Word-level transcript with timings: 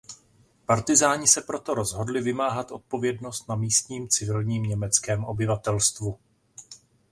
Partyzáni 0.65 1.27
se 1.27 1.41
proto 1.41 1.73
rozhodli 1.73 2.21
vymáhat 2.21 2.71
odpovědnost 2.71 3.49
na 3.49 3.55
místním 3.55 4.09
civilním 4.09 4.63
německém 4.63 5.25
obyvatelstvu. 5.25 6.17